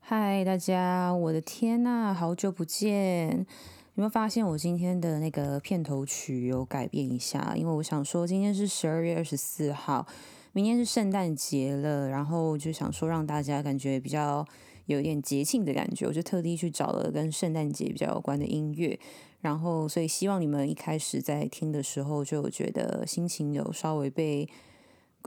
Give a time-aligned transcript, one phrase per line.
[0.00, 3.46] 嗨，大家，我的天呐，好久不见！
[3.94, 7.52] 有没有发现我今天的那个片头曲有改变一下？
[7.54, 10.06] 因为我想说，今天是十二月二十四号，
[10.52, 14.46] 明天是圣诞节了，然后就想说让大家感觉比较
[14.86, 18.98] 有一点节庆的感觉，我就特地去找了跟圣诞节比较有关的音乐，
[19.42, 24.48] 然后所以希望你们一开始在听的时候就觉得心情有稍微被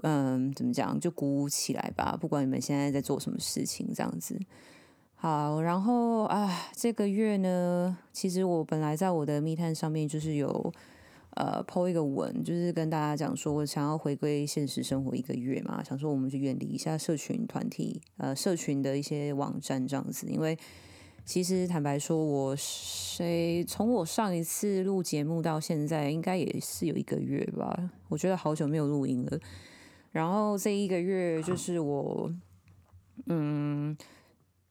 [0.01, 4.39] 嗯怎么讲，就鼓舞起来吧，不管你们现在在做什么事情，这样子。
[5.25, 10.71] 好，然后啊，这个月呢，其实我本来在我的密探上面就是有
[11.31, 20.27] 呃抛一个文，就是跟大家讲说我想要回归现实生活一个月嘛，想说我们就远离一下社群团体，呃，社群的一些网站这样子。
[20.29, 20.55] 因为
[21.25, 27.89] 其实坦白说，我谁从我上一次录节目到现在，应该也是有一个月吧。
[28.09, 29.39] 我觉得好久没有录音了。
[30.11, 32.31] 然后这一个月就是我，
[33.25, 33.97] 嗯。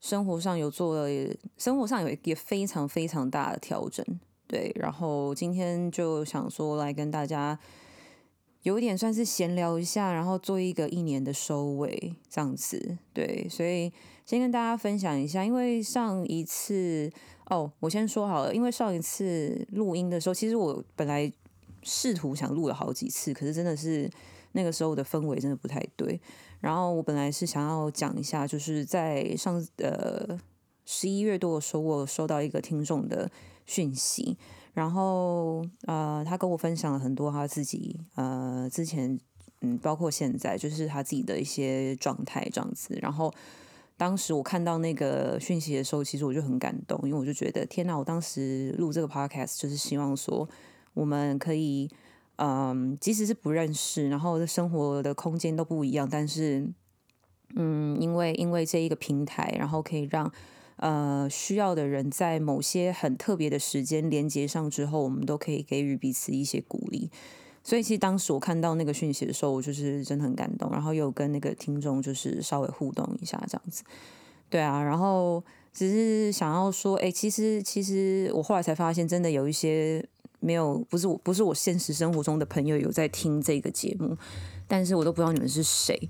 [0.05, 1.09] 生活上有做了，
[1.57, 4.05] 生活上有也非常非常大的调整，
[4.45, 4.71] 对。
[4.75, 7.57] 然后今天就想说来跟大家
[8.61, 13.47] 有一点算是闲聊一下，然后做一个一年的收尾这样子，对。
[13.49, 13.91] 所以
[14.27, 17.11] 先跟大家分享一下，因为上一次
[17.49, 21.33] 哦，我先说好了，因为上一次录音的时候，其实我本来
[21.81, 24.07] 试图想录了好几次，可是真的是
[24.51, 26.21] 那个时候的氛围真的不太对。
[26.61, 30.39] 然后我本来是想要讲一下，就是在上呃
[30.85, 33.29] 十一月多的时候，我收到一个听众的
[33.65, 34.37] 讯息，
[34.73, 39.19] 然后呃他跟我分享了很多他自己呃之前
[39.61, 42.97] 嗯包括现在就是他自己的一些状态这样子。
[43.01, 43.31] 然后
[43.97, 47.95] 当时我看到那个讯息的时候，其实我就很感动，因为我就觉得天哪！
[47.95, 50.49] 我当时录这个 podcast 就是希望说
[50.93, 51.89] 我们可以。
[52.37, 56.67] 嗯，即使是不认识，然后生活的空间都不一样，但是，
[57.55, 60.29] 嗯，因为因为这一个平台，然后可以让
[60.75, 67.09] 呃需要的人在某些很特别的时间连接上之后，我们都可以给予彼此一些鼓励。
[67.63, 73.83] 所以，其实当时我看到那个讯息的时候，我就是真的很感动，然后又跟那个听众就是稍微互动一下这样子。
[74.49, 75.41] 对啊，然后
[75.71, 80.05] 只是想要说，哎，其实其实我后来才发现，真的有一些。
[80.45, 84.15] 没有，不是我，不是我现实生活中的朋友有在听这个节目，
[84.67, 86.07] 但是我都不知道你们是谁，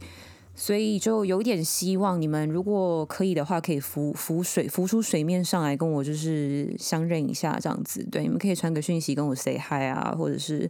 [0.54, 8.04] 所以就有点希望你们如果可以的话，可以浮浮水浮出水面上来跟我就是相认一下这样子。
[8.12, 10.70] 对，你们可以传个讯息跟我 say hi 啊，或者是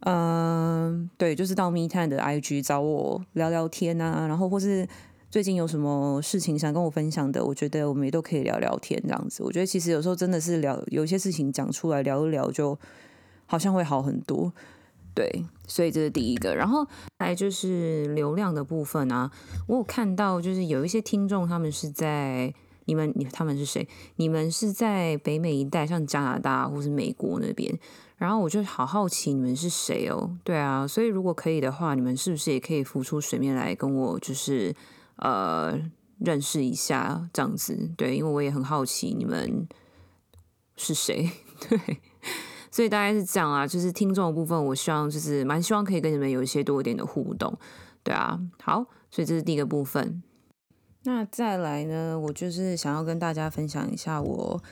[0.00, 4.86] 嗯，对，就是到密探的 IG 找我聊聊天啊，然后或是。
[5.34, 7.44] 最近有什么事情想跟我分享的？
[7.44, 9.42] 我觉得我们也都可以聊聊天，这样子。
[9.42, 12.78] 我觉得其实有时候真的是聊，有些事情讲出来聊一聊，就
[13.44, 14.52] 好像会好很多。
[15.12, 16.54] 对，所以这是第一个。
[16.54, 16.86] 然后
[17.18, 19.28] 来就是流量的部分啊，
[19.66, 23.88] 我有看到就是有一些听众，他们是在你们，你他们是谁？
[24.14, 27.76] 你们是在北美一带，像加拿大或是美国那边。
[28.18, 30.30] 然后我就好好奇你们是谁哦？
[30.44, 34.72] 对啊，所以如果可以的话，你们是不是也可以浮出水面来跟我就是。
[35.24, 35.80] 呃，
[36.18, 39.66] 认识一下这样子，对，因为我也很好奇你们
[40.76, 41.30] 是谁，
[41.66, 41.78] 对，
[42.70, 43.66] 所以大概是这样啊。
[43.66, 47.58] 就是听众的部分，我希望就是蛮希望可以跟你们有一些多一点的互动，
[48.02, 48.38] 对啊。
[48.62, 50.22] 好，所以这是第一个部分。
[51.04, 54.62] 那再来呢，我就是想要跟大家分享一下我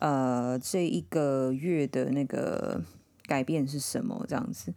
[0.00, 2.78] 呃这一个月的那个
[3.26, 4.74] 改变是什么这样子。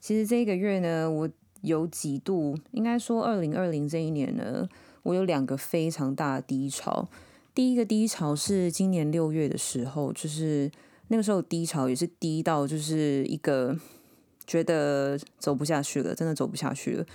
[0.00, 1.30] 其实这一个月呢，我。
[1.64, 4.68] 有几度，应该说，二零二零这一年呢，
[5.02, 7.08] 我有两个非常大的低潮。
[7.54, 10.70] 第一个低潮是今年六月的时候，就是
[11.08, 13.74] 那个时候低潮也是低到就是一个
[14.46, 17.06] 觉得走不下去了，真的走不下去了。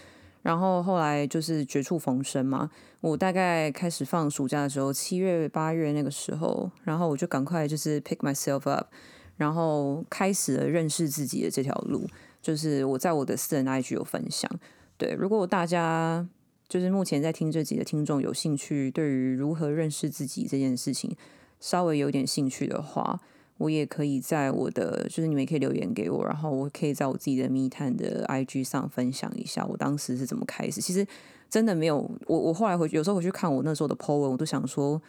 [0.42, 2.72] 然后后来就是绝处逢生嘛，
[3.02, 8.88] 我大概开始放暑假的时候，七月八月那个时候，然后我就赶快就是 pick myself up，
[9.36, 12.08] 然后开始了认识自己的这条路。
[12.42, 14.50] 就是我在我的私人 IG 有分享，
[14.98, 16.28] 对，如果大家
[16.68, 21.16] 就是目前在听这集的听众有兴趣，对于如何认识自己这件事情
[21.60, 23.20] 稍微有点兴趣的话，
[23.58, 30.80] 我也可以在我的就是你们也可以留言给我，然后我可以在我自己的密探的 IG 上分享一下我当时是怎么开始。
[30.80, 31.06] 其实
[31.50, 35.02] 真的没有，我我后来回去有时候回去看我那时候的 po 文，我都想说，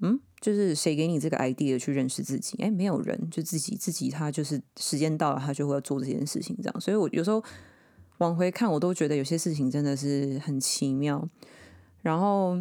[0.00, 2.56] 嗯，就是谁给你这个 idea 去认识自己？
[2.62, 6.80] 哎，没有人，就自己自己，他就是时间到了，他就会要做这件事情，这样。
[6.80, 7.42] 所以我有时候
[8.18, 11.26] 往回看，我都觉得有些事情真的是很奇妙。
[12.02, 12.58] 然后，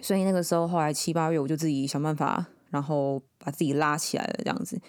[0.00, 4.80] 所以那个时候后来七八月，我就自己想办法，然后把自己拉起来了，这样子。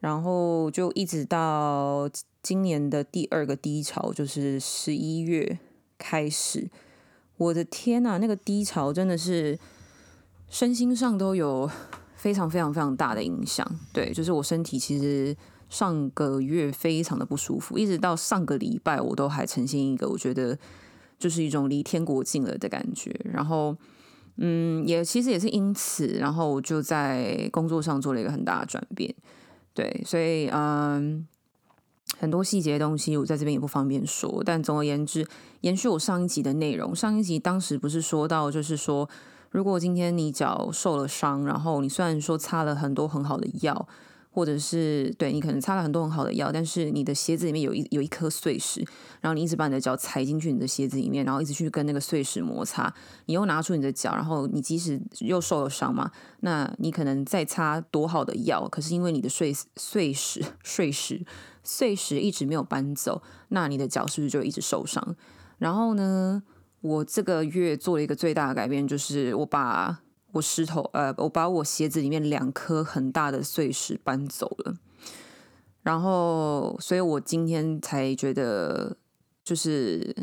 [0.00, 2.08] 然后就一直到
[2.42, 5.58] 今年的第二个低潮，就是十一月
[5.98, 6.70] 开始。
[7.36, 9.58] 我的天呐，那个低潮真的是
[10.50, 11.70] 身心上都有
[12.14, 13.66] 非常非常非常大的影响。
[13.92, 15.34] 对，就是我身体其实
[15.70, 20.58] 上个月非常的不舒服，一直到上个礼拜我都还呈现一个我觉得
[21.18, 23.18] 就是一种离天国近了的感觉。
[23.24, 23.74] 然后，
[24.36, 29.14] 嗯，也其实也是因此，然后我就在工作上做了一个很大的转变。
[29.72, 31.26] 对，所以嗯。
[32.18, 34.42] 很多细节的东西，我在这边也不方便说。
[34.44, 35.24] 但总而言之，
[35.60, 39.08] 延续我上一集的内容，上一集当时不是说到，就是说，
[39.50, 43.88] 如果今天你脚受了伤，然后你虽然说擦了很多很好的药，
[44.30, 48.80] 或者是对你可能擦了很多很好的药，但是你的鞋子里面有一有一颗碎石，
[49.20, 52.94] 然后你一直把你的脚踩进去你的鞋子里面，然后一直去跟那个碎石摩擦，
[53.26, 56.10] 你又拿出你的脚，然后你即使又受了伤嘛，
[56.40, 61.26] 那你可能再擦多好的药，可是因为你的碎碎石碎石。
[61.62, 65.14] 碎石一直没有搬走，那你的脚是不是就一直受伤？
[65.58, 66.42] 然后呢，
[66.80, 70.00] 我这个月做了一个最大的改变，就是我把
[70.32, 74.74] 我石头，呃，我把我鞋子里面两颗很大的碎石搬走了。
[75.82, 78.96] 然后，所以我今天才觉得，
[79.42, 80.14] 就是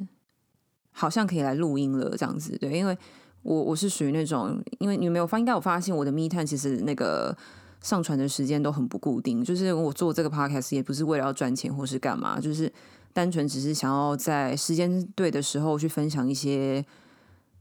[0.92, 2.57] 好像可以来录音了，这样子。
[2.57, 2.98] 对，因为
[3.44, 7.36] 我我是属于那种，因为你没有发，应该有发现我的密探其实那个。
[7.80, 12.69] 上传的时间都很不固定，就是我做这个 podcast 也不是为了要赚钱或是干嘛，就是
[13.18, 16.86] 单纯只是想要在时间对的时候去分享一些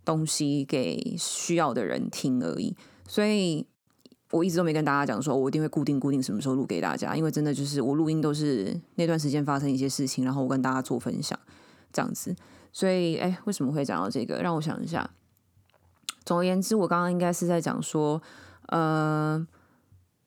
[0.05, 2.77] 东西给需要的人听而已。
[3.09, 3.67] 所以
[4.33, 11.39] 我一直都没跟大家讲说，我一定会固定固定什么时候录给大家，因为真的就是我录音都是那段时间发生一些事情，然后我跟大家做分享
[11.91, 12.37] 这样子。
[12.71, 14.43] 所以，哎，为什么会讲到这个？
[14.43, 15.09] 让我想一下。
[16.23, 18.21] 总而言之，我刚刚应该是在讲说，
[18.67, 19.47] 呃。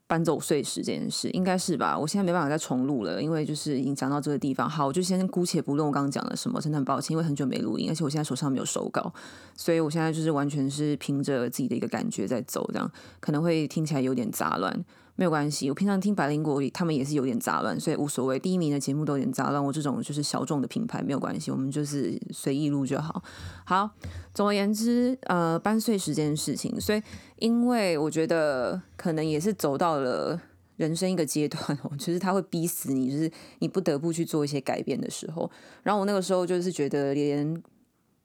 [0.10, 1.96] 搬走碎石这件事应该是吧？
[1.96, 4.68] 我现在没办法再重录了，因为就是已经讲到这个地方。
[4.68, 9.14] 好，我就先姑且不论我刚刚讲了什么，真的很抱歉，因为很久没录音，而且我现在手上没有手稿，
[9.56, 14.84] 所以我现在就是完全是凭着自己的一个感觉在走，这样可能会听起来有点杂乱。
[15.19, 18.39] 没有关系，我平常听百灵国，他们也是有点杂乱，所以无所谓。
[18.39, 23.21] 第一名的节目都有点杂乱，我这种就是小众的品牌没有关系，我们就是随意录就好。
[23.66, 23.89] 好，
[24.33, 27.04] 总而言之，呃，搬碎石这件事情，所以
[27.36, 30.39] 因为我觉得可能也是走到了
[30.77, 33.30] 人生一个阶段哦，其 实他会逼死你，就是
[33.60, 35.51] 你不得不去做一些改变的时候。
[35.83, 37.62] 然后我那个时候就是觉得，连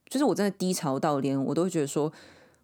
[0.08, 2.12] 就是我真的低潮到连我都觉得说，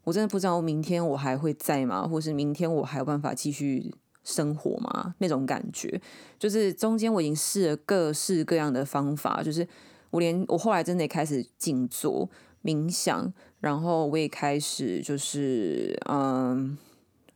[0.04, 2.06] 我真的不知道明天我还会在吗？
[2.06, 3.92] 或是明天我还有办法继续。
[4.22, 6.00] 生活嘛，那种感觉，
[6.38, 9.66] 就是中间我已经试了各式各样的方法，就是
[10.10, 12.28] 我连我后来真的也开始静坐
[12.62, 16.76] 冥想，然后我也开始就是嗯，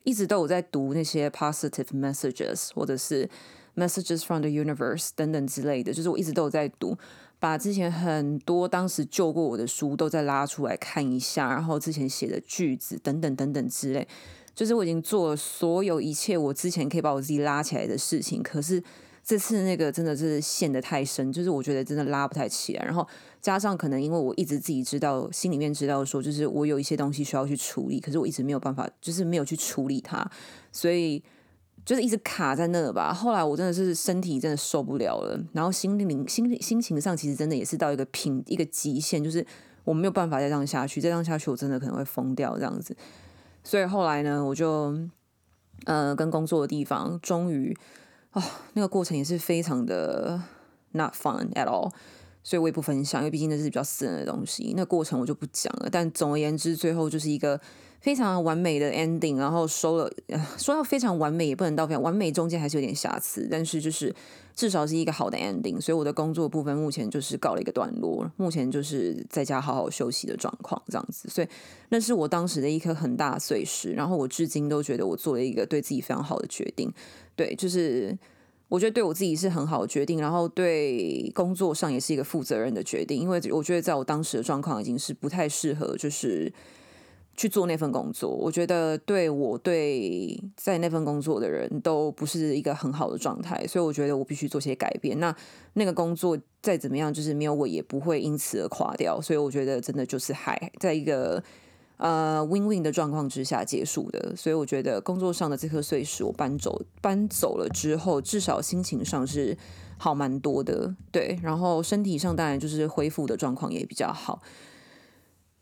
[0.03, 3.29] 一直都有在读那些 positive messages 或者是
[3.77, 6.97] messages from the universe 等等之类的，就是我一直都有在读，
[7.41, 14.07] 把之前很多当时救过我的书都再拉出来看一下，然后之前写的句子等等等等之类。
[14.55, 18.83] 就是我已经做了所有一切我之前可以把我自己拉起来的事情，可是
[19.23, 22.85] 这次那个真的是陷得太深，就是我觉得真的拉不太起来。
[22.85, 23.07] 然后
[23.41, 30.31] 加上可能因为我一直自己知道，心里面知道说，就是我有一些东西需要去处理，可是我一直没有办法，就是没有去处理它，
[30.71, 31.23] 所以
[31.85, 33.13] 就是一直卡在那吧。
[33.13, 39.45] 后来我真的是身体真的受不了了，然后心灵心心情上其实真的也是到一个平一个极限，就是
[39.85, 42.95] 我没有办法再这样下去，再这样下去我真的可能会疯掉这样子。
[43.65, 44.95] 所以后来呢，我就
[45.87, 47.77] 呃跟工作的地方，终于
[48.33, 48.43] 哦
[48.75, 50.41] 那个过程也是非常的
[50.93, 51.91] not fun at all，
[52.45, 55.89] 所以我也不分享，因为毕竟那是比较私人的东西，那过程我就不讲了。
[55.91, 57.61] 但总而言之，最后就是一个。
[58.01, 60.13] 非常完美的 ending，然后收了，
[60.59, 64.15] 说到非常完美也不能到非常完美，中间还是有点瑕疵，但是就是
[64.55, 65.81] 至少是一个好的 ending。
[65.81, 71.31] 所以我的工作部分目前就是告了一个段落，目前就是在家好好休息的状况这样子。
[71.31, 71.49] 所以
[71.89, 76.93] 那是我当时的一颗很大的碎石，然后我至今都觉得我做了一个对自己非常好的决定。
[77.35, 78.15] 对，就是
[78.69, 86.53] 我觉得对我自己是很好的决定，然后对工作上也是一个负责任的决定，因为我觉得在我当时的状况已经是不太适合，就是。
[87.37, 95.19] 去做那份工作，我觉得对我对在那份工作的人都不是一个很好的状态，所以我觉得我必须做些改变。
[95.19, 95.35] 那
[95.73, 101.43] 那个工作再怎么样，就是没有我也不会因此而垮掉，所以我觉得真的就是还在一个
[101.97, 104.35] 呃 win win 的状况之下结束的。
[104.37, 109.57] 所以我觉得工作上的这颗碎石我搬走搬走了之后，至少心情上是
[109.97, 110.95] 好蛮多的。
[111.11, 114.43] 对，然后身体上当然就是恢复的状况也比较好。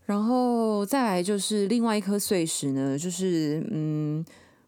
[0.04, 4.22] 然后再来就是另外一颗碎石呢，就是嗯，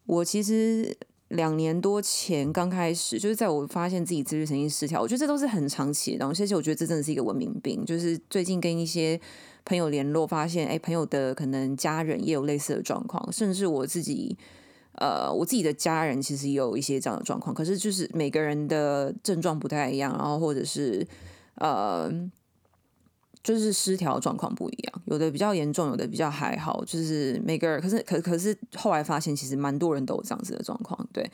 [0.06, 0.96] 我其实
[1.28, 7.84] 两年多前刚开始，就是在我发现自己自律神经失调，我觉得这都是很长期的东西，而且我觉得这真的是一个文明病。
[7.84, 9.20] 就是最近跟一些
[9.64, 14.36] 朋友联络，发现哎，朋友的可能家人也有类似的状况，甚至我自己，
[14.94, 17.54] 呃，我自己的家人其实也有一些这样的状况。
[17.54, 21.06] 可是就是每个人的症状不太一样，然后或者是
[21.56, 22.10] 呃。
[23.42, 26.82] 就是失调状况不一样，有的比较严重，有的比较还好。
[26.86, 31.06] 就是每个人，可是可可是后来发现，其实蛮多人都有这样子的状况。
[31.12, 31.30] 对，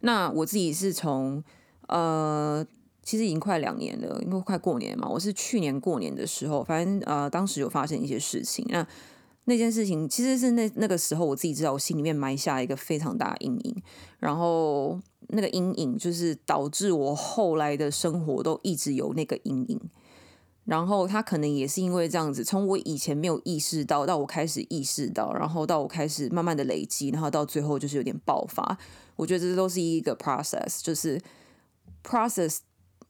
[0.00, 1.42] 那我自己是从
[1.88, 2.62] 呃，
[3.04, 5.06] 其实已经快两年了，因为快过年嘛。
[5.08, 8.66] 我是去年过年的时候，反正呃，当时有发生一些事情。
[8.70, 8.84] 那
[9.44, 13.76] 那件事情其实是那那个时候，我自己知道，我心里面埋下一个非常大的阴影。
[14.18, 19.80] 然后那个阴影就是导致我后来的生活都一直有那个阴影。
[20.64, 28.78] 然后他可能也是因为这样子，从我以前没有意识到，到我开始意识到，然后到我开始慢慢的累积，然后到最后就是有点爆发。
[29.16, 31.20] 我觉得这都是一个 process，就是
[32.02, 32.60] process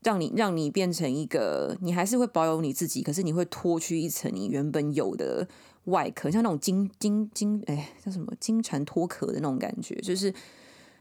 [0.04, 5.48] 让你让你变成一个，你还是会保有你自己，可是你会脱去一层你原本有的
[5.86, 10.32] 外壳，像那种金金金，哎，叫什么金蝉脱壳的那种感觉，就是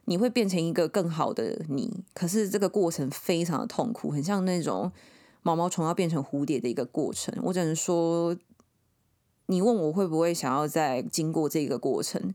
[0.05, 2.03] 你会变成一个更好的你。
[2.15, 4.91] 可是这个过程非常的痛苦，很像那种。
[5.45, 8.33] 毛毛虫要变成蝴蝶的一个过程，我只能说，
[9.47, 12.33] 你问我会不会想要再经过这个过程，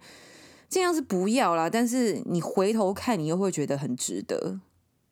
[0.69, 1.71] 这样是不要啦。
[1.71, 4.61] 但是你回头看，你又会觉得很值得。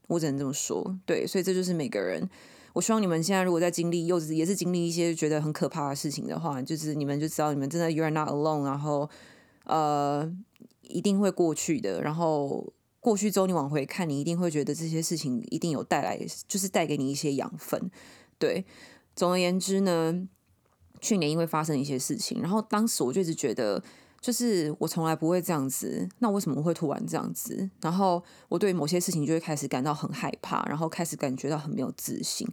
[0.07, 2.29] 我只能这么说，对，所以这就是每个人。
[2.73, 9.09] 我希望你们现在如果在经历，又是也是经历一些觉得很可怕的事情的话，就是你们就知道，你们真的 you are not alone，然后
[9.65, 10.31] 呃，
[10.83, 12.73] 一定会过去的，然后。
[12.99, 17.89] 过去之后，你往回看，你一定会觉得这些事情一定有带来，就是带给你一些养分。
[18.37, 18.65] 对，
[19.15, 20.27] 总而言之呢，
[21.01, 23.81] 去年因为发生一些事情，然后当时我就一直觉得，
[24.21, 27.69] 就是我从来不会这样子，那为什么会突然这样子？
[27.81, 32.47] 然后我对某些事情就会开始感到很害怕，然后开始感觉到很没有自信，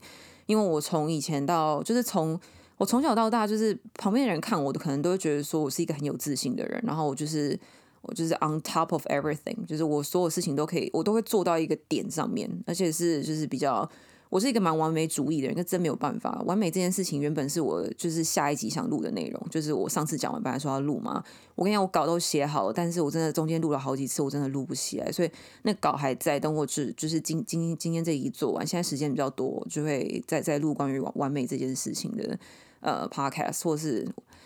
[0.46, 2.40] 因为我从以前到，就是从
[2.78, 7.60] 我从小到大，就是旁边的人看我的，可能都会觉得说我是一个很有自信的人，然后我就是。
[8.06, 13.90] 我就是 on top of everything，就是我所有事情都可以，我都会做到一个点上面，而且是就是比较，
[14.34, 16.42] 我是一个蛮完美主义的人，那真没有办法。
[16.48, 21.24] 完美这件事情原本是我就是下一集想录的内容，就是我上次讲完本来说要录嘛，
[21.54, 25.30] 我跟你讲我稿都写好了，但是我真的中间录了好几次，我真的录不起来，所以
[25.62, 32.36] 那稿还在，等我只就是今今今天这一做完，现在时间比较多，就会再再录关于完美这件事情的
[32.80, 34.04] 呃 podcast，或是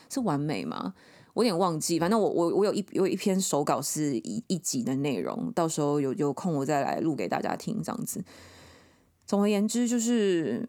[0.09, 0.93] 是完美吗？
[1.33, 8.21] 我有点忘记，反正我我我有一有一篇手稿是一一集的内容，到时候有有空我再来录给大家听，这样子。
[9.27, 10.67] 总而言之，就是。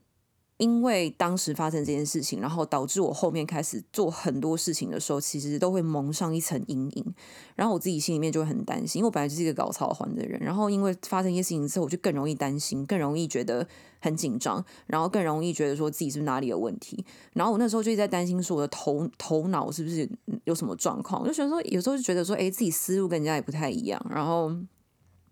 [0.61, 7.15] 因为当时发生这件事情，然后导致我后面开始做很多事情的时候，其实都会蒙上一层阴影。
[7.55, 10.37] 然后我自己心里面就会很担心，因为我本来就是一个搞操环的人。
[10.41, 13.65] 然后因为发生一些事情之后，我就更容易担心，更容易觉得
[14.01, 17.05] 很紧张，然后更容易觉得说自己是哪里有问题。
[17.35, 20.11] 然后我那时候就一直在担心，说我的头头脑是不是
[20.43, 21.23] 有什么状况？
[21.23, 24.05] 我就觉得说，有时候就觉得说，哎，自己思路跟人家也不太一样。
[24.11, 24.53] 然后，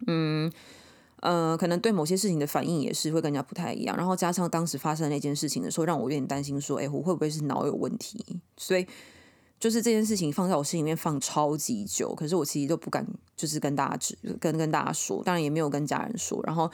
[0.06, 0.48] 嗯。
[1.20, 8.38] 呃，可能对某些事情的反应也是会跟人家不太一样，然后加上当时发生那件事情的时候，让我有点担心，说，哎，我会不会是脑有问题？
[8.58, 8.86] 所以
[9.58, 16.38] 就是这件事情放在我心里面放超级久，可是我其实都不敢，就是跟大家指，跟跟大家说，当然也没有跟家人说。
[16.46, 16.70] 然后，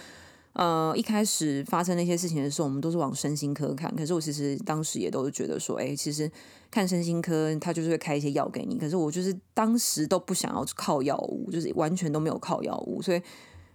[0.54, 6.28] 呃，一开始发生那些事情的时候，我们都是往身心科看，可是我其实当时也都觉得说，哎，其实
[6.68, 13.22] 看身心科他就是会开一些药给你，可是我就是当时都不想要靠药物，就是完全都没有靠药物，所以。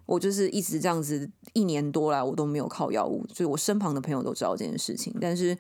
[0.08, 5.14] 我就是一直这样子，一年多来我都没有靠药物，所以我身旁的朋友都知道这件事情。
[5.20, 5.56] 但是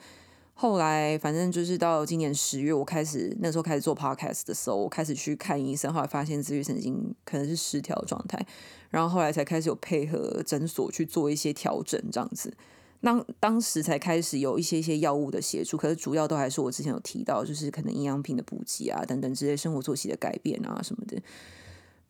[0.53, 8.43] 后来，反正就是到今年十月，我开始那时候开始做 podcast 的时候，我开始去看医生，后来发现自律神经可能是失调状态，
[8.89, 12.53] 然后后来才开始有配合诊所去做一些调整，这样子。
[13.01, 21.21] 当当时才开始有一些一些药物的协助，可是主要都还是我之前有提到，就是可能营养品的补给啊，等等之类生活作息的改变啊什么的。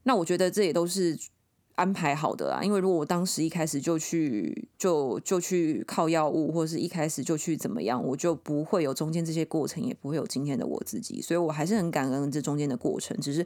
[0.03, 1.17] 那我觉得这也都是。
[1.77, 11.22] 安排好的啊，因为如果我当时一开始就去就就去靠药物，或者是一开始就去怎么样，我就不会有中间这些过程，也不会有今天的我自己。
[11.22, 13.46] 所以我还是很感恩这中间的过程，只是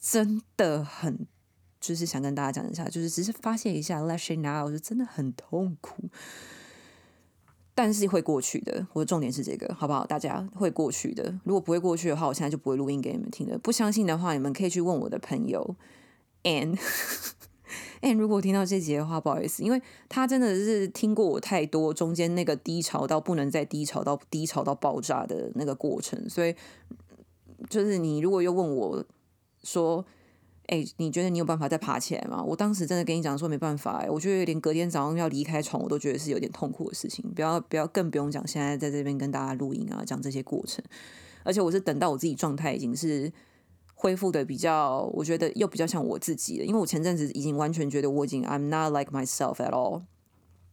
[0.00, 1.26] 真的很
[1.80, 6.04] 就是想跟大家讲一下，就是只是发泄一下，let it now，是真的很痛苦。
[7.74, 8.86] 但是会过去的。
[8.92, 10.06] 我的重点是这个，好不好？
[10.06, 11.34] 大家会过去的。
[11.42, 13.58] 如果不会过去的话，我现在就不会录音给你们听了。
[13.58, 15.74] 不相信的话，你们可以去问我的朋友
[16.44, 16.78] Anne。
[18.00, 26.54] Anne 如果听到这节的话，不好意思，因为他真的是听过我太多中间那个低潮到不能再低潮到低潮到爆炸的那个过程，所以
[27.68, 29.04] 就是你如果又问我
[29.62, 30.04] 说。
[30.68, 32.42] 哎，你觉得你有办法再爬起来吗？
[32.42, 37.28] 我当时真的跟你讲说没办法，我觉得连隔天早上要离开床，我都觉得是有点痛苦的事情。
[37.34, 40.82] 不要不要，更不用讲现在在这边跟大家录音啊，讲这些过程。
[41.42, 43.30] 而且我是等到我自己状态已经是
[44.02, 46.64] 恢复的比较，我觉得又比较像我自己了。
[46.64, 50.02] 因为我前阵子已经完全觉得我已经 I'm not like myself at all，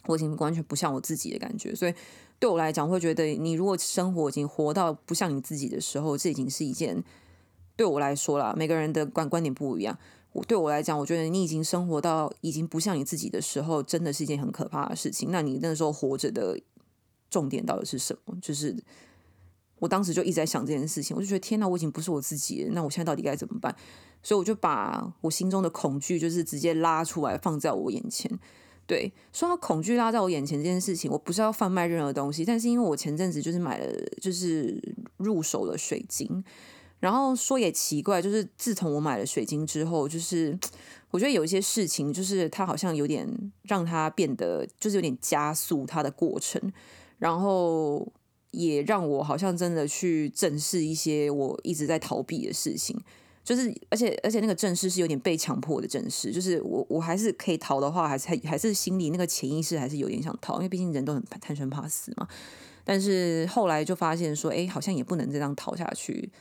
[0.07, 1.75] 我已经完全不像我自己的感觉。
[1.75, 1.93] 所以
[2.39, 7.03] 对我来讲，会觉得你如果生活已经活到不像你自己的时候，这已经是一件。
[7.75, 9.95] 对我来说啦，每个人的观观点不一样。
[10.33, 15.29] 我对我来讲，我觉得你已经生活到已经不像你自己的时候，真的是一件很可怕的事情。
[15.31, 16.59] 那你那时候活着的
[17.29, 18.35] 重点到底是什么？
[18.41, 18.75] 就是
[19.79, 22.71] 我当时就一直在想这件事情，我就觉得天哪，我已经不是我自己了。
[22.73, 23.75] 那我现在到底该怎么办？
[24.21, 28.29] 所以我就把我心中的恐惧，就是直接拉出来放在我眼前。
[28.85, 33.85] 对，说到恐惧拉在我眼前这件事情，我不是要贩卖任何东西，但是因为我前阵子就是买了，
[34.19, 34.81] 就是
[35.17, 36.43] 入手了水晶。
[36.99, 40.57] 然后说也奇怪，就是自从我买了水晶之后，就是
[41.11, 43.25] 我觉得有一些事情，就是它好像有点
[43.61, 46.59] 让它变得，就是有点加速它的过程，
[47.17, 48.05] 然后
[48.51, 52.99] 也让我好像真的去正视一些我一直在逃避的事情，
[53.43, 62.27] 就是而且而且那个正视是有点被强迫的正视，就是我我还是可以逃的话，还是还还是心里那个潜意识还是有点想逃，因为毕竟人都很贪生怕死嘛。
[62.83, 66.31] 但是后来就发现说，哎，好像也不能这样逃下去。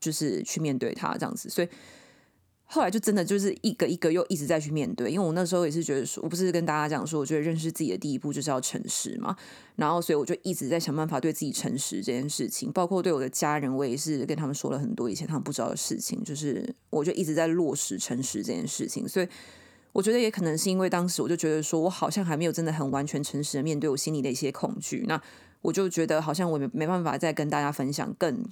[0.00, 1.68] 就是去面对他这样子，所以
[2.72, 5.10] 后来就真的就是一个一个又一直在去面对。
[5.10, 9.36] 因为我那时候也是觉得说，我不是跟大家讲说，我觉得认识自己的第一步就是要诚实嘛。
[9.74, 16.22] 然后所以我就一直在想办法对自己诚实这件事情，包括对我的家人，我也是跟他们说了很多以前他们不知道的事情。
[16.22, 19.08] 就是我就一直在落实诚实这件事情。
[19.08, 19.26] 所以
[19.92, 25.20] 我觉得也可能是因为当时我就觉得说我好像还没有真的很完全诚实的面对我心里的一些恐惧，那
[25.62, 28.44] 我就觉得好像我没没办法再跟大家分享更。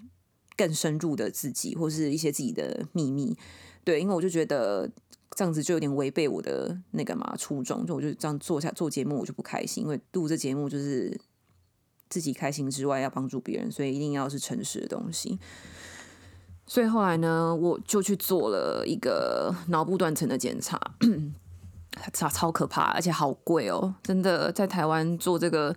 [0.58, 3.34] 更深入的自己，或是一些自己的秘密，
[3.84, 4.90] 对，因为我就觉得
[5.30, 11.16] 这样子就有点违背我的那个嘛初衷，就我就这样做下做节目，我就不开心，因为录这节目就是
[12.08, 15.38] 自己开心之外，要帮助别人，所以一定要是诚实的东西。
[16.66, 20.78] 所以后来呢，我就去做了一个脑部断层的检查，
[22.12, 25.76] 超超可怕，而且好贵哦，真的在台湾做这个。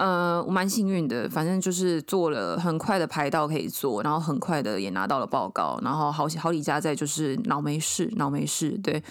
[0.00, 9.02] 呃，我蛮幸运的，反正就是做了很快的排到可以做，然后很快的也拿到了报告，然后好好几家在就是脑没事，脑没事，对，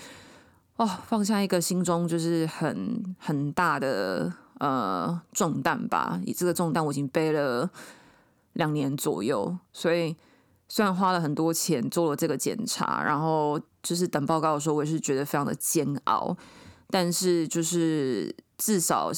[0.77, 7.69] 哦，放下一个心中就是很很大的呃重担吧，以这个重担我已经背了
[8.53, 10.15] 两年左右，所以
[10.67, 16.35] 虽然花了很多钱做了这个检查，然后就是等报告的时候，我也是觉得非常的煎熬，
[16.89, 19.11] 但是就是至少。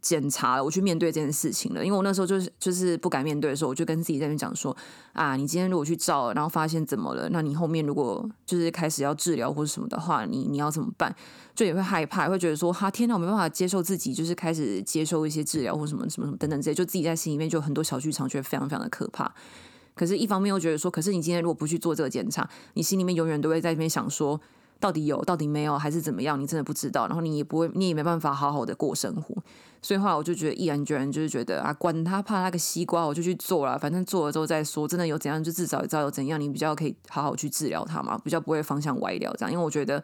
[0.00, 1.84] 检查了，我去面对这件事情了。
[1.84, 4.76] 因为我那时候就是就是不敢面对的时候，我就跟自己在那边讲说：
[5.12, 11.14] 啊，你今天如果去照，然后发现怎么了，那你后面如果就是开始要治疗或者什么的话，你你要怎么办？
[11.54, 19.32] 就也会害怕，会觉得说：哈，天哪，我没办法接受自己，就是开始接受一些治疗或什么什么什么等等这些，就自己在心里面就很多小剧场，觉得非常非常的可怕。
[19.94, 24.40] 可是，一方面又觉得说，可是你今天如果不去做这个检查，你心里面永远都会在那边想说。
[24.80, 26.40] 到底有，到底没有，还是怎么样？
[26.40, 29.36] 你真的不知道，然后你也不会，你也没办法好好的过生活。
[29.82, 33.78] 所以后来我就觉得毅然决然，就是觉得啊，管他怕那个西瓜，我就去做了。
[33.78, 39.52] 反正做了之后再说，真的有怎样，就至少知道有怎样，你比较可以好好去治疗它嘛，比较不会方向歪掉这样。
[39.52, 40.02] 因为我觉得，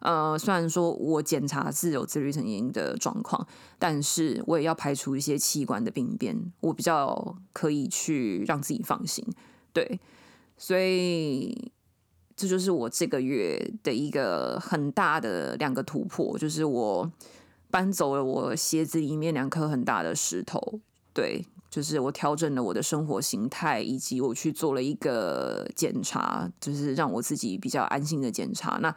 [0.00, 3.46] 呃，虽然说我检查是有自律神经的状况，
[3.78, 9.24] 但是我也要排除一些器官的病变，我比较可以去让自己放心。
[9.72, 10.00] 对，
[10.56, 11.70] 所以。
[12.38, 17.10] 这就是我这个月的一个很大的两个突破，就是我
[17.68, 20.78] 搬走了我鞋子里面两颗很大的石头。
[21.12, 28.78] 对，就是我调整了我的生活形态，以及我去做了一个检查，就是让我自己比较安心的检查。
[28.80, 28.94] 那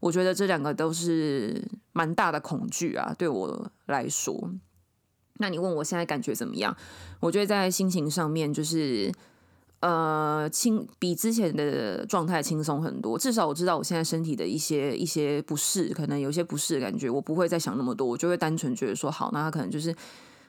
[0.00, 4.50] 我觉得这两个都是蛮大的恐惧啊，对我来说。
[5.38, 6.76] 那你问我现在感觉怎么样？
[7.20, 9.10] 我觉得在心情上面就是。
[9.82, 13.18] 呃，轻比之前的状态轻松很多。
[13.18, 19.92] 至少我知道我现在身体的一些一些不适，可能有些不适的感觉，我不会再想那么多，我就会单纯觉得说，好，那他可能就是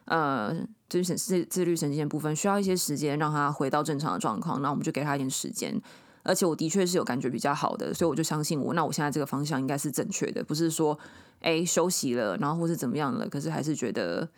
[0.05, 0.53] 呃，
[0.87, 5.81] 自律神自自律神经的部分需要一些时间让他回到正常的状况，那我们就给他一点时间。
[6.21, 10.97] 而且我的确是有感觉比较好的，所以我就相信我，那我现在这个方向应该是正确的，不是说
[11.41, 14.29] 哎休息了，然后或是怎么样了，可是还是觉得。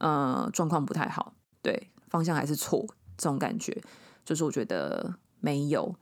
[0.00, 3.76] 呃，状况不太好，对，方向还是错，这种感觉，
[4.28, 5.94] 就是我觉得没有，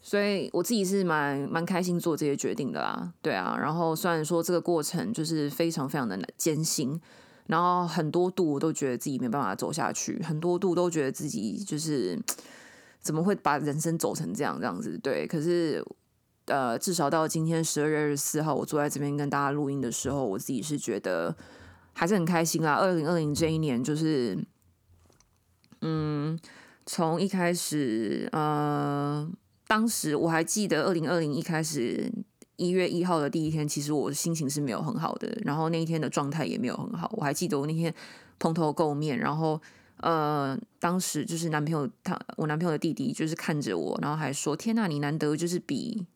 [0.00, 6.98] 所以我自己是蛮蛮开心做这些决定的啦，对啊，然后虽然说这个过程就是非常非常的艰辛，
[7.48, 12.18] 然后很多度我都觉得自己没办法走下去，很多度都觉得自己就是
[13.00, 15.84] 怎么会把人生走成这样这样子，对，可是。
[16.50, 21.36] 呃，至少到今天十二月二十四号，我坐在这边跟大家录音的时候，我自己是觉得
[21.92, 22.72] 还是很开心啦。
[22.76, 24.34] 二零二零这一年，就是，
[25.82, 26.38] 嗯，
[26.90, 29.30] 从一开始，呃，
[29.66, 32.10] 当时我还记得二零二零一开始
[32.56, 37.12] 一月一号的第一天，其实我心情是没有很好的，然后那一天的状态也没有很好。
[37.14, 37.94] 我还记得我那天
[38.38, 39.60] 蓬头垢面，然后，
[39.98, 46.06] 呃，当时就是男朋友他，我男朋友的弟弟就是看着我，然后还说：“天呐，你难得就是比。”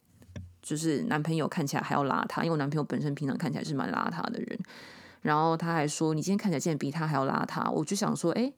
[0.63, 4.59] 就是男朋友看起来还要邋遢，因为我男朋友本身平常看起来是蛮邋遢的人，
[5.21, 8.53] 然后他还说你今天看起来竟然比他还要邋遢，我就想说，哎，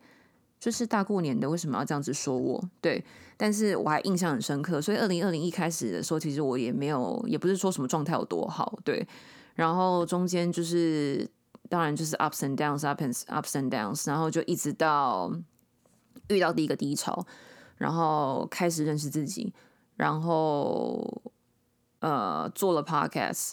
[0.65, 2.59] 就是大过年的为什么要这样子说我？
[2.81, 3.05] 对，
[3.37, 9.07] 但是我还印象很深刻，所以二零二零一开始的时候，其实我也没有，也不是说什么状态有多好，对，
[9.55, 11.29] 然后中间就是
[11.69, 15.31] 当然就是 ups and downs，ups and ups and downs，然后就一直到
[16.29, 17.27] 遇到第一个低潮，
[17.77, 19.53] 然后开始认识自己，
[19.97, 21.23] 然后。
[22.01, 23.53] 呃，做了 podcast，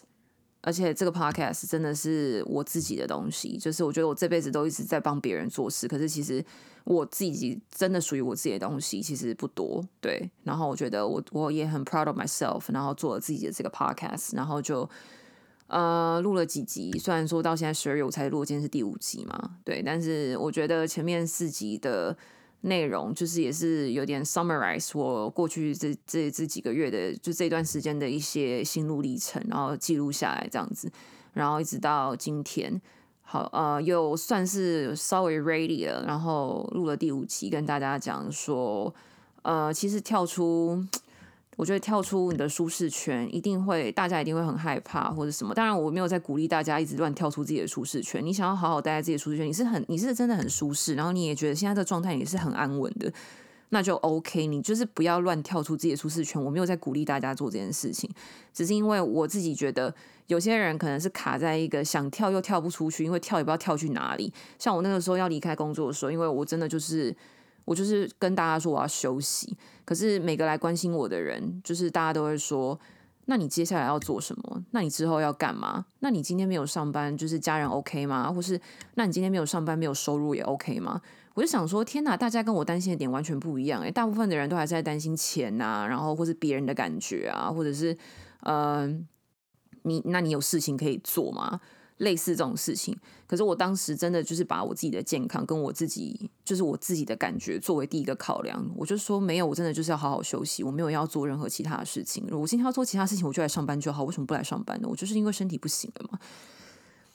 [0.61, 3.57] 而且这个 podcast 真的是我自己的东西。
[3.57, 6.43] 就是我觉得我这辈子都一直在帮别人做事，可是其实
[6.83, 9.83] 我自己真的属于我自己的东西其实不多。
[9.99, 14.89] 对，然后我觉得我我也很 proud of myself，然后做了自己的这个 podcast，然后就
[15.67, 16.91] 呃录了几集。
[16.99, 22.15] 虽然说到现在十二月我才录，今天是第五集嘛，对，但是我觉得前面四集的。
[22.61, 30.91] 内容就是也是有点 summarize 我过去这这这几个月的就这段时间的一些心路历程，然后记录下来这样子，
[31.33, 32.81] 然后一直到今天，
[33.23, 38.93] 好呃又算是稍微 ready 了，然后录了第五期，跟大家讲说，
[39.41, 40.85] 呃其实跳出。
[41.61, 45.53] 我觉得跳出你的舒适圈，一定会大家一定会很害怕或者什么。
[45.53, 48.25] 当然，我没有在鼓励大家一直乱跳出自己的舒适圈。
[48.25, 53.13] 你想要好好待在自己的舒适圈，你是很你是真的很舒适，然后你也觉得现在这状态也是很安稳的，
[53.69, 54.47] 那就 OK。
[54.47, 56.43] 你就是不要乱跳出自己的舒适圈。
[56.43, 58.09] 我没有在鼓励大家做这件事情，
[58.51, 59.93] 只是因为我自己觉得
[60.25, 64.33] 有些人可能是卡在一个想跳又跳不出去，因为跳也不知道跳去哪里。
[64.57, 67.15] 像我那个时候要离开工作的时候，因为我真的就是。
[67.65, 72.79] 我就是跟大家说我要休息，可是每个来关心我的人，就是大家都会说，
[73.25, 74.63] 那你接下来要做什么？
[74.71, 75.85] 那你之后要干嘛？
[75.99, 78.31] 那你今天没有上班，就是家人 OK 吗？
[78.31, 78.59] 或是
[78.95, 81.01] 那你今天没有上班，没有收入也 OK 吗？
[81.33, 87.97] 我就想说，天哪，大家跟我担心的点完全不一样诶，大部分的人都还是在担心钱呐，然后或是别人的感觉啊，或者是
[88.41, 88.85] 呃，
[89.83, 91.61] 你那你有事情可以做吗？
[92.01, 98.67] 类似这种事情，可是我当时真的就是把我自己的健康跟我自己，就是我自己的感觉作为第一个考量。
[98.75, 102.27] 我就说没有，我真的就是要好好休息，我没有要做任何其他的事情。
[102.31, 104.03] 我今天要做其他事情，我就来上班就好。
[104.03, 104.87] 为什么不来上班呢？
[104.89, 106.19] 我就是因为身体不行了嘛。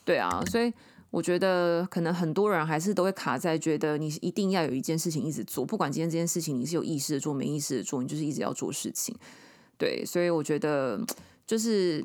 [0.05, 0.71] 对啊，所以
[1.11, 9.13] 我觉得可能很多人还是都会卡在觉得你一定要有一件事情一直做，不管今天这件事情你是有意识的做，没意识的做，你就是一直要做事情。
[9.77, 10.97] 对，所以我觉得
[11.45, 12.01] 就是。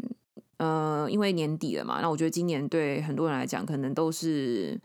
[0.63, 4.81] 呃，因为年底了嘛，那我觉得今年对很多人来讲，可能都是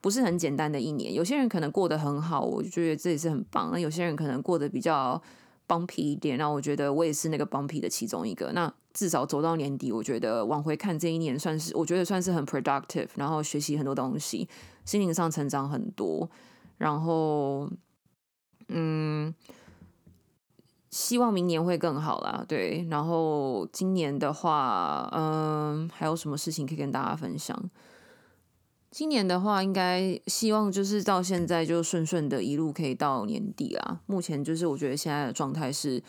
[0.00, 1.12] 不是很简单的一年。
[1.12, 3.70] 有些人可能过得很好，我就觉得这也是很棒。
[3.72, 5.20] 那有些人可能过得比较
[5.66, 8.52] 帮皮一点，那我觉得我也是那个帮皮的其中一个。
[8.52, 14.48] 那至少走到年底，我觉得往回看这一年，算是我觉得算是很 productive，然后学习很多东西，
[14.84, 16.30] 心灵上成长很多，
[16.78, 17.68] 然后
[18.68, 19.34] 嗯。
[20.96, 22.86] 希望明年会更好啦，对。
[22.90, 27.54] 然后今年的话，嗯，还有什么事情可以跟大家分享？
[28.90, 34.00] 今年的话，应该希望就是到现在就顺顺的一路可以到年底啦。
[34.06, 36.02] 目前就是我觉得现在的状态是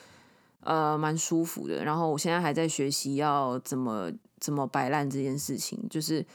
[0.62, 1.84] 呃蛮舒服的。
[1.84, 6.26] 然后我现在还在学习要怎么怎么摆烂这件事情，就是。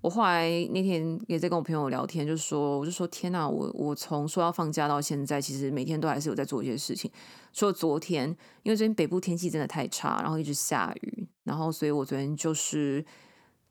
[0.00, 7.10] 我后来那天也在跟我朋友聊天，就说我就说天哪，我我从说要放假到现在，其实每天都还是有在做一些事情。
[7.52, 8.28] 除了昨天，
[8.62, 13.04] 因为最近北部天气真的太差，然后一直下雨，然后所以我昨天就是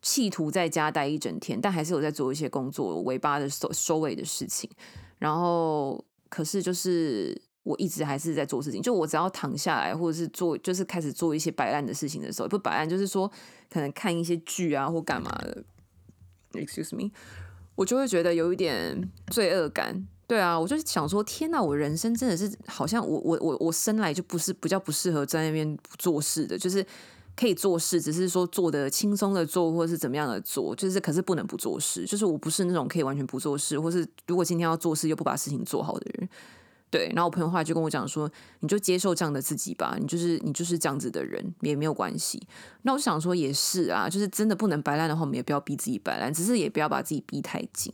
[0.02, 4.70] 企图在家待一整天，但还是有在做一些工作尾巴的收收尾的事情。
[5.17, 13.32] 然后可是就是我一直还是在做事情，就我只要躺下来或者是做，就是开始做一些摆烂的事情的时候，不摆烂就是说
[13.70, 15.63] 可能看一些剧啊或干嘛的。
[16.58, 17.12] Excuse me，
[17.76, 20.08] 我就会觉得有一点罪恶感。
[20.26, 26.86] 对啊，我就是想说，天哪，我人生真的是好像我我我我生来就不是比较不适合在那边做事的，就是
[27.36, 32.06] 可以做事，只是说做的轻松的做，或是怎么样的做，就是可是不能不做事。
[32.06, 36.30] 就是我不是那种可以完全不做事，或是如果今天要做事又不把事情做好的人。
[36.89, 42.41] 对，然后我朋友后来就跟我讲说，你就接受这样的自己吧，你就是你就是这样子的人，也没有关系。
[42.84, 47.93] 那我想说也是啊，就是真的不能摆烂的话，我们也不要逼自己摆烂，只是也不要把自己逼太紧。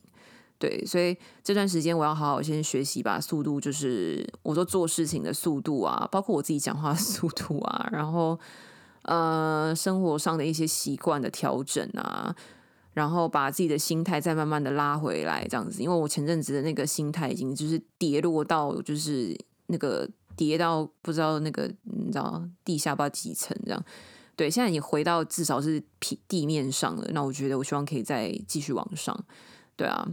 [0.59, 8.39] 对，所以这段时间我要好好先学习吧，速度就是我说做事情的速度啊，包括我自己讲话速度啊，然后
[9.01, 12.35] 呃生活上的一些习惯的调整啊。
[12.93, 19.35] 然后把自己的心态再慢慢的拉回来，这样子，因为我前阵子的那个心态已经就是跌落到就是
[19.67, 23.85] 那个跌到不知道那个你知道地下不知道几层这样，
[24.35, 27.07] 对，现在已经回到至少是地地面上了。
[27.11, 29.25] 那我觉得我希望可以再继续往上，
[29.75, 30.07] 对啊，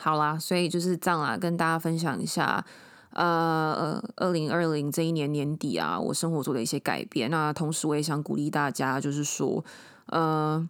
[0.00, 2.64] 好啦，所以就是这样啦，跟大家分享一下，
[3.10, 7.30] 呃，二零二零这一年年底啊，我生活做的一些改变。
[7.30, 9.64] 那同时我也想鼓励大家，就是说，
[10.06, 10.68] 呃。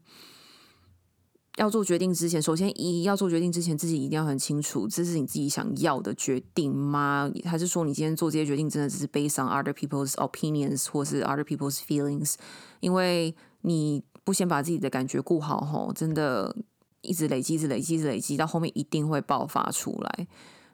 [1.56, 7.30] 要做决定之前，首先一要做决定之前，自己一定要很清楚，这是你自己想要的决定吗？
[7.44, 12.34] 还是说你今天做这些决定，真的只是 based on other people's opinions 或是 other people's feelings？
[12.80, 16.56] 因为你不先把自己的感觉顾好，吼，真的
[17.02, 20.26] 一直累积，一直累积，一直累积，到后面一定会爆发出来。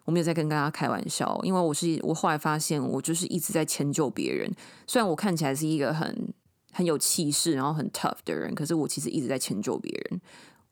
[0.06, 4.50] 我没有在跟大家开玩笑，因为我是我后来发现，我就是一直在迁就别人。
[4.86, 6.32] 虽然我看起来是一个很
[6.72, 10.20] 很有气势，然后很 tough 的人，可是我其实一直在迁就别人。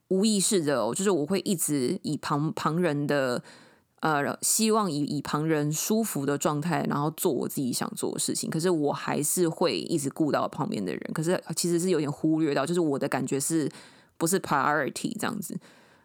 [0.08, 3.42] 无意识的哦，就是我会一直以旁旁人的
[4.00, 8.48] 呃，希望以以旁人舒服的状态，然后做我自己想做的事情。
[8.48, 13.68] 可是我还是会一直顾到旁边的人，可是其实是有点忽略到，就是我的感觉是
[14.16, 15.58] 不是 priority 这样子。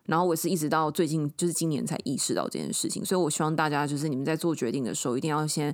[0.05, 3.05] 然后我是一直到最近，就是今年才意识到这件事情。
[3.05, 5.73] 所以我希望大家就是你们在做决定的时候，一定要先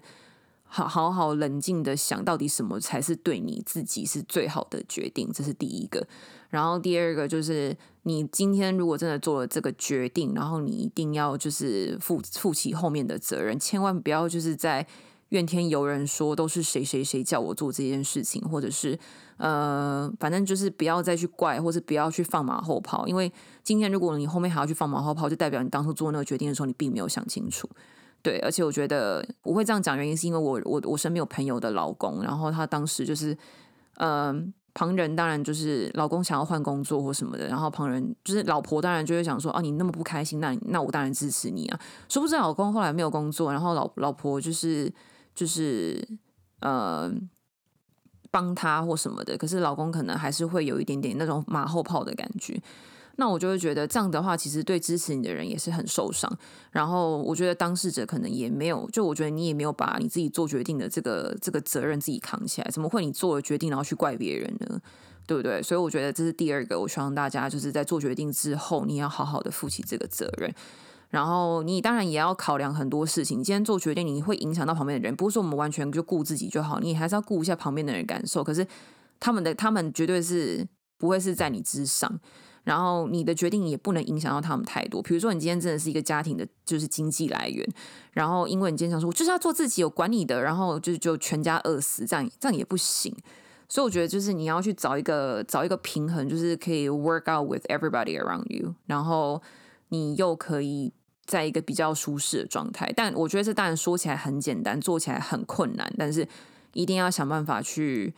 [0.72, 6.08] 好好好冷静的想到底什么才是对你自己是最好的决定，这是第一个。
[6.50, 14.86] 然后第二个就是，你今天如果真的做了这个决定，然后你一定要就是负负起后面的责任，千万不要就是在
[15.30, 18.98] 怨天尤人，说都是谁谁谁叫我做这件事情，或者是
[19.38, 23.08] 呃，反正就是不要再去怪，或是不要去放马后炮。
[23.08, 23.32] 因为
[23.64, 27.70] 今天如果你后面还要去放马后炮，就代表你当初做那个决定的时候，你并没有想清楚。
[28.22, 33.38] 对，而且我觉得我会这样讲，原因是因为我我我身边有朋友的老公，然后他当时就是
[33.98, 34.54] 嗯。
[34.76, 44.90] 旁人当然就是老公想要换工作或什么的，然后旁人就是老婆当然就会想说：“哦，你那么不开心，那那我当然支持你啊。”殊不知老公后来没有工作，然后老老婆就是
[45.36, 46.02] 就是
[46.62, 47.12] 呃
[48.32, 52.62] 帮他或什么的，可是老公可能还是会有一点点那种马后炮的感觉。
[53.20, 56.32] 那我就会觉得这样的话，其实对支持你的人也是很受伤。
[56.72, 62.72] 然后我觉得当事者可能也没有，就我觉得你也没有把你自己做决定的这个这个责任自己扛起来。
[62.72, 64.80] 怎么会你做了决定然后去怪别人呢？
[65.28, 65.62] 对不对？
[65.62, 70.52] 所以我觉得这是第二个，我希望大家就是在做决定之后，你要好好的负起这个责任。
[71.10, 73.44] 然后你当然也要考量很多事情。
[73.44, 78.44] 今天做决定，你会影响到旁边的人，不是说我们完全就顾自己就好，你还是要顾一下旁边的人感受。
[78.44, 78.66] 可是
[79.20, 80.66] 他们的他们绝对是
[80.98, 82.20] 不会是在你之上。
[82.64, 85.02] 然后你的决定也不能影响到他们太多。
[85.02, 87.68] 比如说，你今天真的是一个家庭的，就是经济来源。
[88.12, 93.16] 然后，因为你今天想说，我就是要做自己，有管你的，然后就就全家饿死，这样这样也不行。
[93.68, 99.42] 所以我觉得，就是你要去找一个找一个平衡，就是可以 work out with everybody around you，然后
[99.90, 100.92] 你又可以
[101.26, 102.92] 在一个比较舒适的状态。
[102.96, 106.28] 但我觉得这当然说起来很简单，做起来很困难，但是
[106.74, 108.14] 一定要想办法去。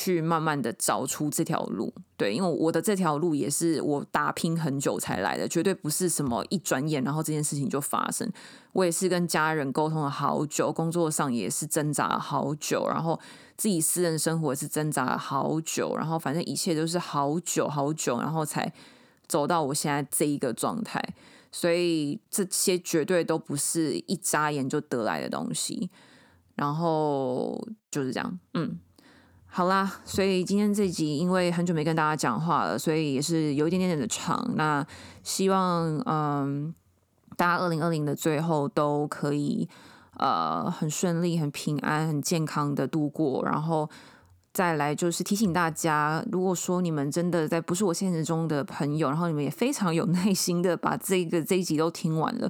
[0.00, 8.30] 去慢慢的找出这条路，对，因为我的这条路也是我打拼很久才来的，绝对不是什么一转眼然后这件事情就发生。
[8.72, 13.18] 我也是跟家人沟通了好久，工作上也是挣扎了好久，然后
[13.56, 18.72] 自己私人生活也是挣扎了好久，然后反正一切都是好久好久，然后才
[19.26, 21.02] 走到我现在这一个状态。
[21.50, 25.90] 所以这些绝对都不是一眨眼就得来的东西，
[26.54, 28.78] 然后就是这样，嗯。
[29.50, 34.52] 好啦，所以今天这集因为很久没跟大家讲话了，所以也是有一点点的长。
[34.54, 34.86] 那
[35.24, 36.72] 希望嗯，
[37.36, 39.68] 大家二零二零的最后都可以
[40.18, 43.42] 呃很顺利、很平安、很健康的度过。
[43.44, 43.88] 然后
[44.52, 52.48] 再来就是提醒大家，如果说你们真的在不是我现实中的朋友，然后你们也非常有耐心的把这个这一集都听完了，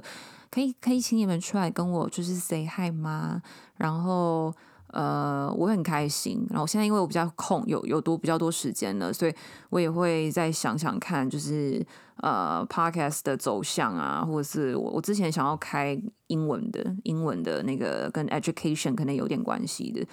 [0.51, 3.41] 可以可以请你们出来跟我就是 say hi 吗？
[3.77, 4.53] 然后。
[4.91, 6.45] 呃，我很开心。
[6.49, 9.33] 然后现在因为我比较空，有有多比较多时间了，所以
[9.69, 11.85] 我也会再想想看，就是
[12.17, 20.05] 呃，podcast 的走向啊，或者是我我之前想要开英文的，英文的那个跟 education 可能有点关系的。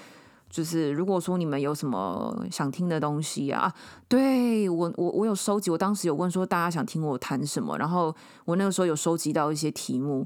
[0.48, 3.70] 就是如果说你们有什么想听的东西啊，
[4.08, 10.24] 对我我我有收集，我当时有问说大家想听我谈什么，然后我那个时候有收集到一些题目，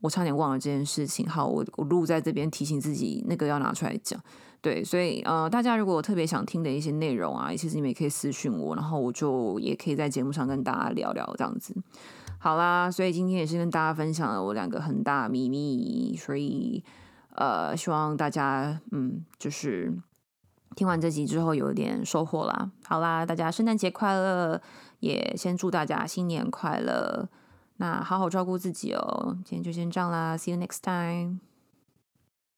[0.00, 1.28] 我差点忘了这件事情。
[1.28, 4.20] 好，我我录在这边提醒自己，那个要拿出来讲。
[4.62, 11.74] 对，所以呃，大家如果特别想听的一些内容啊，其实你们也可以私讯我，然后我就也可以在节目上跟大家聊聊这样子。
[12.38, 16.84] 好啦，所以今天也是跟大家分享了我两个很大秘密，所以
[17.34, 19.90] 呃，希望大家嗯，就是
[20.76, 22.70] 听完这集之后有一点收获啦。
[22.84, 24.60] 好啦，大家圣诞节快乐，
[24.98, 27.28] 也先祝大家新年快乐。
[27.80, 29.34] 那好好照顾自己哦。
[29.42, 31.49] 今天就先这样啦，See you next time。